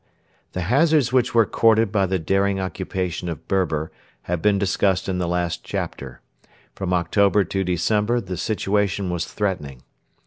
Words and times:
The 0.53 0.61
hazards 0.61 1.13
which 1.13 1.35
were 1.35 1.45
courted 1.45 1.91
by 1.91 2.07
the 2.07 2.17
daring 2.17 2.59
occupation 2.59 3.29
of 3.29 3.47
Berber 3.47 3.91
have 4.23 4.41
been 4.41 4.57
discussed 4.57 5.07
in 5.07 5.19
the 5.19 5.27
last 5.27 5.63
chapter. 5.63 6.21
From 6.73 6.91
October 6.91 7.43
to 7.43 7.63
December 7.63 8.19
the 8.19 8.35
situation 8.35 9.11
was 9.11 9.25
threatening. 9.25 9.83